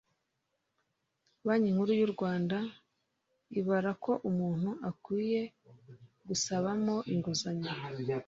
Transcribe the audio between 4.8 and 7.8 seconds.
akwiye gusabamo inguzanyo